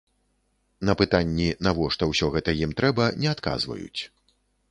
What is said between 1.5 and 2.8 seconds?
навошта ўсё гэта ім